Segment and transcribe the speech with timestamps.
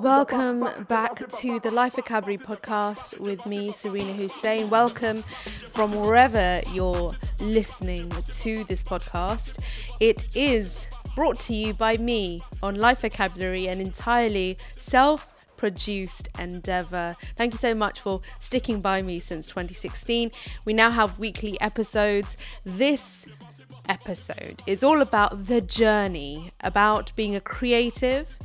[0.00, 4.68] Welcome back to the Life Vocabulary podcast with me, Serena Hussain.
[4.68, 5.22] Welcome
[5.70, 9.60] from wherever you're listening to this podcast.
[10.00, 17.16] It is brought to you by me on Life Vocabulary, an entirely self produced endeavor.
[17.36, 20.32] Thank you so much for sticking by me since 2016.
[20.64, 22.36] We now have weekly episodes.
[22.64, 23.28] This
[23.88, 28.38] episode is all about the journey, about being a creative,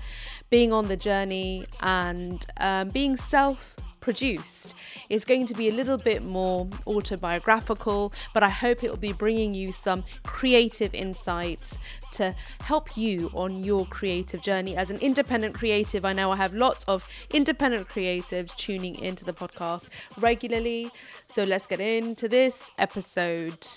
[0.49, 3.75] being on the journey, and um, being self
[4.07, 4.73] produced
[5.09, 9.11] is going to be a little bit more autobiographical, but I hope it will be
[9.11, 11.77] bringing you some creative insights
[12.13, 14.77] to help you on your creative journey.
[14.77, 19.33] As an independent creative, I know I have lots of independent creatives tuning into the
[19.33, 20.89] podcast regularly.
[21.27, 23.67] So let's get into this episode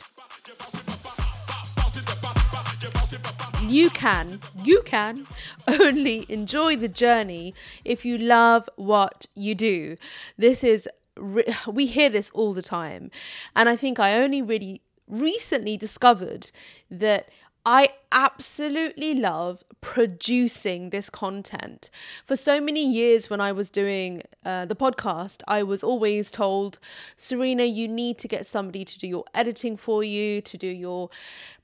[3.70, 5.27] you can, you can
[5.69, 9.96] only enjoy the journey if you love what you do.
[10.37, 10.88] This is,
[11.66, 13.10] we hear this all the time.
[13.54, 16.51] And I think I only really recently discovered
[16.91, 17.29] that
[17.65, 21.91] I absolutely love producing this content.
[22.25, 26.79] For so many years, when I was doing uh, the podcast, I was always told,
[27.16, 31.11] Serena, you need to get somebody to do your editing for you, to do your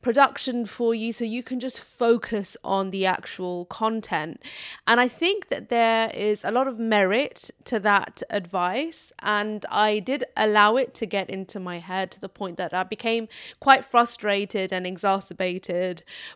[0.02, 4.42] production for you, so you can just focus on the actual content.
[4.86, 9.98] And I think that there is a lot of merit to that advice, and I
[9.98, 13.84] did allow it to get into my head to the point that I became quite
[13.84, 15.85] frustrated and exacerbated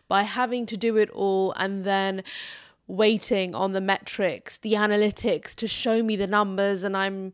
[0.07, 2.23] by having to do it all and then
[2.87, 7.33] waiting on the metrics, the analytics to show me the numbers and I'm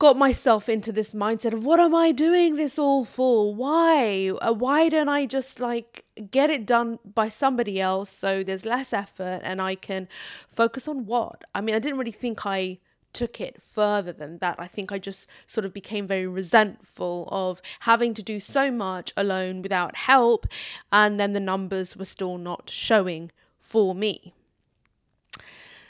[0.00, 3.54] got myself into this mindset of what am I doing this all for?
[3.54, 4.30] Why?
[4.40, 8.94] Uh, why don't I just like get it done by somebody else so there's less
[8.94, 10.08] effort and I can
[10.48, 11.44] focus on what?
[11.54, 12.78] I mean, I didn't really think I
[13.12, 14.56] took it further than that.
[14.58, 19.12] I think I just sort of became very resentful of having to do so much
[19.16, 20.46] alone without help,
[20.92, 23.30] and then the numbers were still not showing
[23.60, 24.34] for me.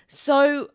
[0.07, 0.71] So,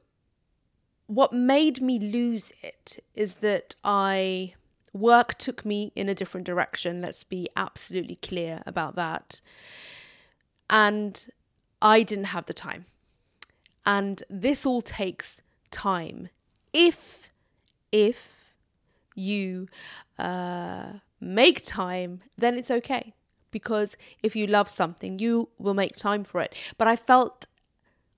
[1.07, 4.53] what made me lose it is that I
[4.93, 7.01] work took me in a different direction.
[7.01, 9.41] Let's be absolutely clear about that.
[10.69, 11.27] And
[11.81, 12.85] I didn't have the time.
[13.85, 15.41] And this all takes
[15.75, 16.29] time
[16.75, 17.31] if
[17.91, 18.53] if
[19.15, 19.67] you
[20.19, 23.13] uh, make time, then it's okay
[23.49, 26.53] because if you love something, you will make time for it.
[26.77, 27.47] But I felt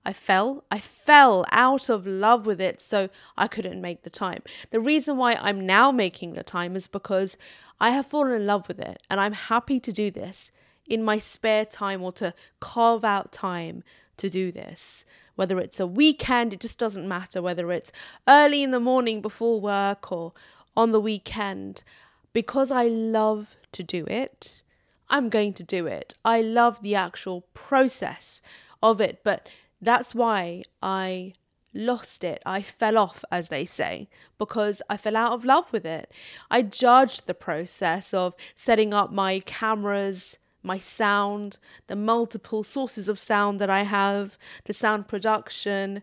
[0.04, 0.64] I fell.
[0.70, 4.42] I fell out of love with it, so I couldn't make the time.
[4.70, 7.36] The reason why I'm now making the time is because
[7.78, 10.50] I have fallen in love with it and I'm happy to do this
[10.86, 13.84] in my spare time or to carve out time
[14.16, 15.04] to do this
[15.38, 17.92] whether it's a weekend, it just doesn't matter whether it's
[18.26, 20.32] early in the morning before work or
[20.76, 21.84] on the weekend.
[22.32, 24.64] Because I love to do it,
[25.08, 26.16] I'm going to do it.
[26.24, 28.42] I love the actual process
[28.82, 29.48] of it, but
[29.80, 31.34] that's why I
[31.72, 32.42] lost it.
[32.44, 36.12] I fell off, as they say, because I fell out of love with it.
[36.50, 43.18] I judged the process of setting up my cameras my sound, the multiple sources of
[43.18, 46.02] sound that I have, the sound production.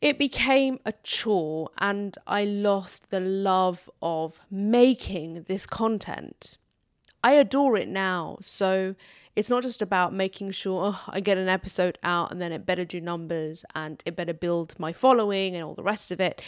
[0.00, 6.56] It became a chore and I lost the love of making this content.
[7.22, 8.94] I adore it now, so
[9.34, 12.64] it's not just about making sure oh, I get an episode out and then it
[12.64, 16.40] better do numbers and it better build my following and all the rest of it.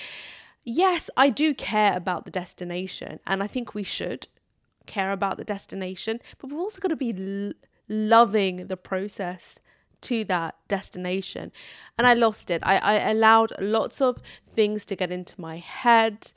[0.62, 4.28] Yes, I do care about the destination, and I think we should
[4.90, 7.52] care about the destination, but we've also got to be l-
[7.88, 9.60] loving the process
[10.02, 11.52] to that destination.
[11.96, 12.62] And I lost it.
[12.64, 16.32] I, I allowed lots of things to get into my head.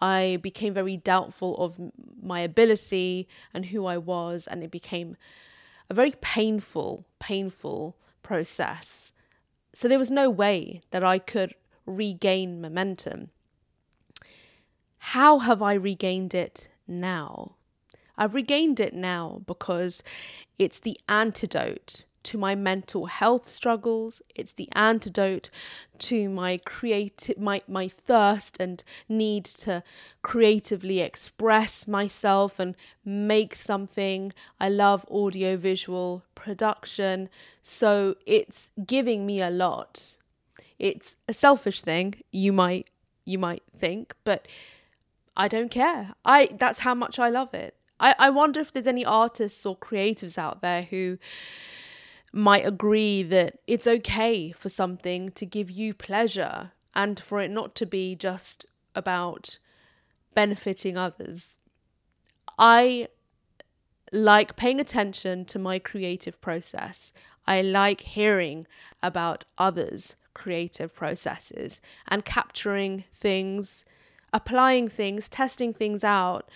[0.00, 1.80] I became very doubtful of
[2.22, 5.16] my ability and who I was, and it became
[5.88, 9.12] a very painful, painful process.
[9.72, 11.54] So there was no way that I could
[11.86, 13.30] regain momentum.
[14.98, 17.56] How have I regained it now?
[18.18, 20.02] I've regained it now because
[20.58, 24.20] it's the antidote to my mental health struggles.
[24.34, 25.48] It's the antidote
[25.98, 29.84] to my creative my my thirst and need to
[30.22, 32.74] creatively express myself and
[33.04, 34.32] make something.
[34.58, 37.28] I love audiovisual production,
[37.62, 40.16] so it's giving me a lot.
[40.80, 42.90] It's a selfish thing, you might
[43.24, 44.48] you might think, but
[45.36, 46.14] I don't care.
[46.24, 47.75] I that's how much I love it.
[47.98, 51.18] I, I wonder if there's any artists or creatives out there who
[52.32, 57.74] might agree that it's okay for something to give you pleasure and for it not
[57.76, 59.58] to be just about
[60.34, 61.58] benefiting others.
[62.58, 63.08] I
[64.12, 67.12] like paying attention to my creative process.
[67.46, 68.66] I like hearing
[69.02, 73.84] about others' creative processes and capturing things,
[74.32, 76.50] applying things, testing things out.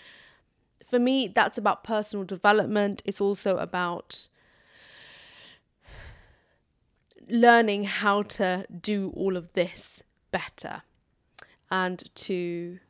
[0.90, 3.00] For me, that's about personal development.
[3.04, 4.26] It's also about
[7.28, 10.02] learning how to do all of this
[10.32, 10.82] better
[11.70, 12.81] and to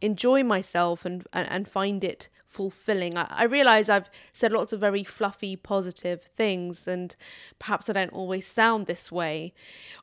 [0.00, 3.16] enjoy myself and, and, and find it fulfilling.
[3.16, 7.14] I, I realize I've said lots of very fluffy, positive things, and
[7.58, 9.52] perhaps I don't always sound this way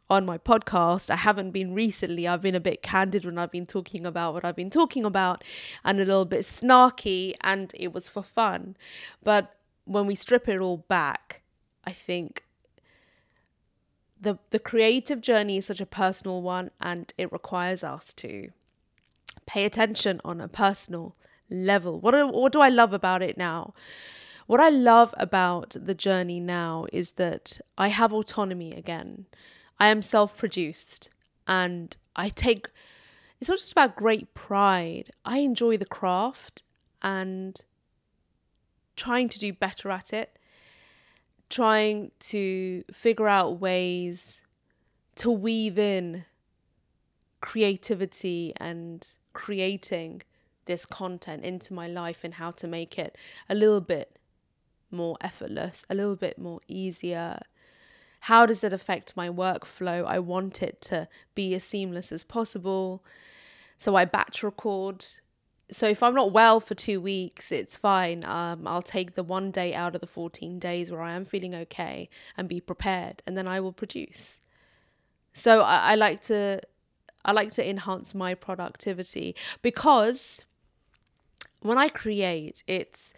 [0.10, 1.10] on my podcast.
[1.10, 2.28] I haven't been recently.
[2.28, 5.44] I've been a bit candid when I've been talking about what I've been talking about
[5.84, 8.78] and a little bit snarky, and it was for fun.
[9.24, 9.56] But
[9.86, 11.42] when we strip it all back,
[11.84, 12.44] I think
[14.22, 18.50] the the creative journey is such a personal one and it requires us to
[19.46, 21.16] pay attention on a personal
[21.50, 22.00] level.
[22.00, 23.74] What do, what do I love about it now?
[24.48, 29.26] What I love about the journey now is that I have autonomy again.
[29.80, 31.10] I am self produced
[31.48, 32.70] and I take,
[33.40, 35.10] it's not just about great pride.
[35.26, 36.64] I enjoy the craft
[37.02, 37.60] and
[38.96, 40.38] trying to do better at it,
[41.50, 44.42] trying to figure out ways
[45.16, 46.26] to weave in
[47.42, 50.22] creativity and creating
[50.66, 53.18] this content into my life and how to make it
[53.50, 54.18] a little bit
[54.92, 57.40] more effortless, a little bit more easier.
[58.22, 60.06] How does it affect my workflow?
[60.06, 63.04] I want it to be as seamless as possible.
[63.78, 65.06] So I batch record.
[65.70, 68.24] So if I'm not well for two weeks, it's fine.
[68.24, 71.56] Um, I'll take the one day out of the 14 days where I am feeling
[71.56, 74.40] okay and be prepared, and then I will produce.
[75.34, 76.62] So I, I like to
[77.26, 80.46] I like to enhance my productivity because
[81.66, 83.14] when I create, it's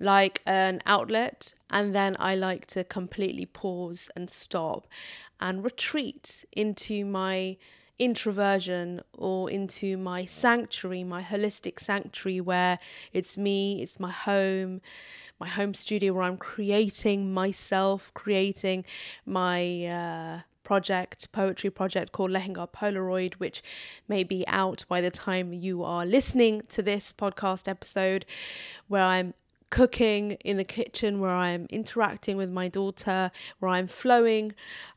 [0.00, 4.88] like an outlet, and then I like to completely pause and stop
[5.40, 7.56] and retreat into my
[7.98, 12.78] introversion or into my sanctuary, my holistic sanctuary, where
[13.12, 14.80] it's me, it's my home,
[15.38, 18.84] my home studio where I'm creating myself, creating
[19.26, 19.84] my.
[19.84, 20.40] Uh,
[20.72, 23.62] project, poetry project called Lehenga Polaroid, which
[24.08, 28.24] may be out by the time you are listening to this podcast episode,
[28.88, 29.34] where I'm
[29.68, 34.54] cooking in the kitchen, where I'm interacting with my daughter, where I'm flowing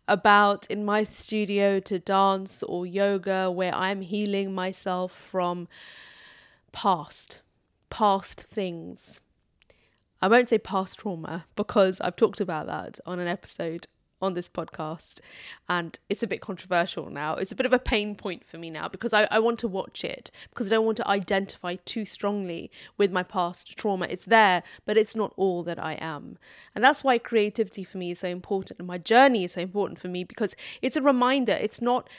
[0.07, 5.68] about in my studio to dance or yoga, where I'm healing myself from
[6.72, 7.42] past,
[7.89, 9.19] past things.
[10.22, 13.88] I won't say past trauma because I've talked about that on an episode
[14.21, 15.19] on this podcast
[15.67, 17.35] and it's a bit controversial now.
[17.35, 19.67] It's a bit of a pain point for me now because I, I want to
[19.67, 24.07] watch it because i don't want to identify too strongly with my past trauma.
[24.09, 26.38] It's there but it's not all that i am.
[26.73, 30.00] And that's why creativity for me is so important and my journey is so important
[30.00, 31.53] for me because it's a reminder.
[31.53, 32.09] It's not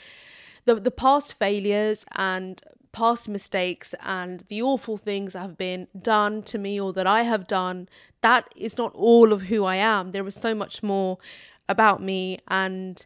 [0.65, 2.61] the, the past failures and
[2.91, 7.23] past mistakes and the awful things that have been done to me or that I
[7.23, 7.87] have done,
[8.21, 10.11] that is not all of who I am.
[10.11, 11.19] There is so much more
[11.69, 12.39] about me.
[12.47, 13.05] And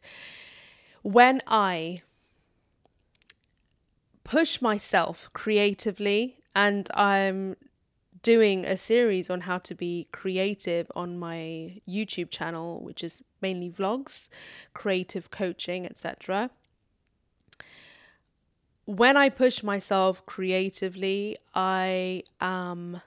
[1.01, 2.01] when I
[4.24, 7.55] push myself creatively, and I'm
[8.24, 13.69] doing a series on how to be creative on my YouTube channel, which is mainly
[13.69, 14.29] vlogs,
[14.74, 16.51] creative coaching, etc.
[18.86, 23.01] When I push myself creatively, I am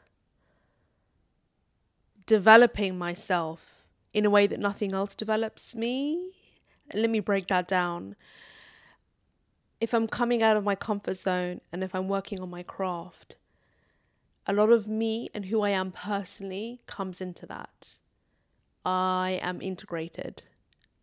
[2.26, 3.73] developing myself
[4.14, 6.30] in a way that nothing else develops me.
[6.94, 8.14] Let me break that down.
[9.80, 13.36] If I'm coming out of my comfort zone and if I'm working on my craft,
[14.46, 17.96] a lot of me and who I am personally comes into that.
[18.86, 20.44] I am integrated.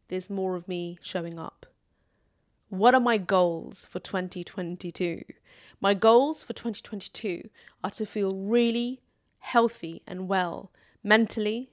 [0.08, 1.66] There's more of me showing up.
[2.70, 5.24] What are my goals for 2022?
[5.82, 7.50] My goals for 2022
[7.84, 9.02] are to feel really
[9.40, 10.72] healthy and well
[11.04, 11.71] mentally,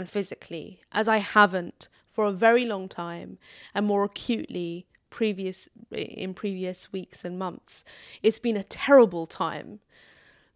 [0.00, 3.36] and physically, as I haven't for a very long time
[3.74, 7.84] and more acutely previous in previous weeks and months.
[8.22, 9.80] It's been a terrible time.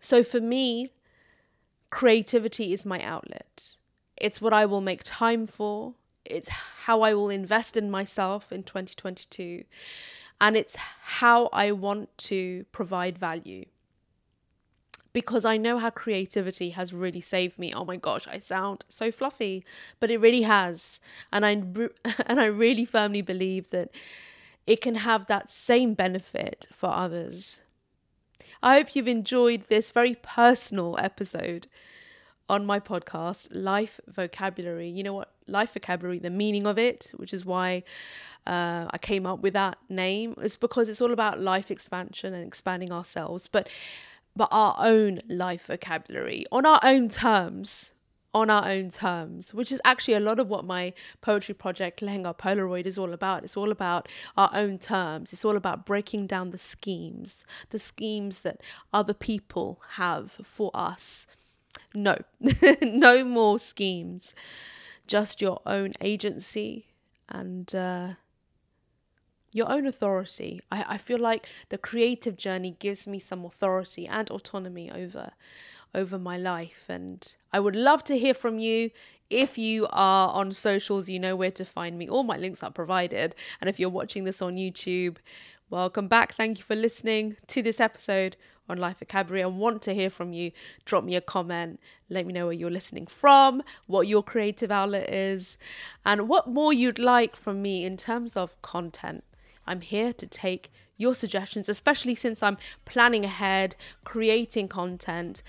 [0.01, 0.93] So for me,
[1.91, 3.75] creativity is my outlet.
[4.17, 5.93] It's what I will make time for.
[6.25, 9.65] It's how I will invest in myself in 2022.
[10.41, 13.67] And it's how I want to provide value.
[15.14, 17.73] Because I know how creativity has really saved me.
[17.73, 19.64] Oh my gosh, I sound so fluffy,
[20.00, 21.00] but it really has.
[21.33, 21.52] And I
[22.26, 23.94] and I really firmly believe that
[24.66, 27.61] it can have that same benefit for others.
[28.62, 31.68] I hope you've enjoyed this very personal episode
[32.49, 34.88] on my podcast, Life Vocabulary.
[34.88, 35.30] You know what?
[35.47, 37.85] Life Vocabulary, the meaning of it, which is why
[38.47, 42.47] uh, I came up with that name, is because it's all about life expansion and
[42.47, 43.47] expanding ourselves.
[43.47, 43.68] But
[44.37, 47.95] but our own life vocabulary on our own terms
[48.35, 52.37] on our own terms, which is actually a lot of what my poetry project, Lehenga
[52.37, 53.45] Polaroid, is all about.
[53.45, 55.33] It's all about our own terms.
[55.33, 58.61] It's all about breaking down the schemes, the schemes that
[58.93, 61.29] other people have for us.
[61.95, 62.19] No,
[62.83, 64.35] no more schemes,
[65.07, 66.87] just your own agency
[67.29, 68.14] and uh,
[69.55, 70.61] your own authority.
[70.71, 75.31] I, I feel like the creative journey gives me some authority and autonomy over
[75.95, 78.91] over my life and I would love to hear from you.
[79.31, 82.09] If you are on socials, you know where to find me.
[82.09, 83.37] All my links are provided.
[83.61, 85.19] And if you're watching this on YouTube,
[85.71, 86.35] welcome back.
[86.35, 88.37] Thank you for listening to this episode
[88.69, 89.45] on Life Vocabulary.
[89.45, 90.51] I want to hear from you.
[90.85, 91.79] Drop me a comment.
[92.09, 95.59] Let me know where you're listening from, what your creative outlet is,
[96.05, 99.23] and what more you'd like from me in terms of content.
[99.66, 105.42] I'm here to take your suggestions, especially since I'm planning ahead, creating content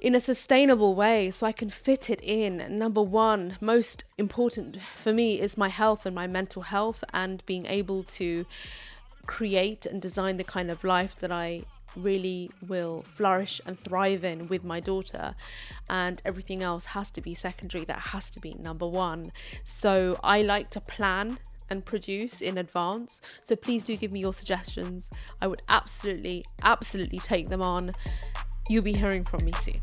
[0.00, 2.78] in a sustainable way so I can fit it in.
[2.78, 7.66] Number one, most important for me is my health and my mental health and being
[7.66, 8.46] able to
[9.26, 11.64] create and design the kind of life that I
[11.96, 15.34] really will flourish and thrive in with my daughter.
[15.90, 17.84] And everything else has to be secondary.
[17.84, 19.32] That has to be number 1
[19.64, 21.38] so I like to plan
[21.70, 23.20] and produce in advance.
[23.42, 25.10] So please do give me your suggestions.
[25.40, 27.92] I would absolutely, absolutely take them on.
[28.68, 29.80] You'll be hearing from me soon.